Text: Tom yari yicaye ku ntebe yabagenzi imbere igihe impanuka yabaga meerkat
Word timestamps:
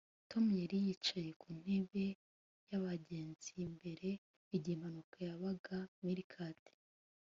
Tom 0.29 0.45
yari 0.61 0.77
yicaye 0.85 1.29
ku 1.41 1.49
ntebe 1.61 2.05
yabagenzi 2.69 3.51
imbere 3.67 4.09
igihe 4.55 4.73
impanuka 4.75 5.17
yabaga 5.27 5.77
meerkat 6.01 6.61